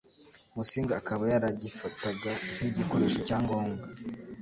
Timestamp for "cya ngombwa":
3.27-3.87